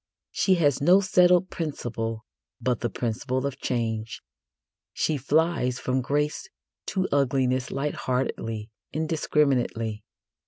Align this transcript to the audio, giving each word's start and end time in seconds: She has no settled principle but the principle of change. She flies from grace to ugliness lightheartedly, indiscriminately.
She 0.31 0.55
has 0.55 0.81
no 0.81 0.99
settled 0.99 1.51
principle 1.51 2.25
but 2.59 2.79
the 2.79 2.89
principle 2.89 3.45
of 3.45 3.59
change. 3.59 4.23
She 4.93 5.15
flies 5.15 5.77
from 5.77 6.01
grace 6.01 6.49
to 6.87 7.07
ugliness 7.11 7.69
lightheartedly, 7.69 8.71
indiscriminately. 8.91 10.03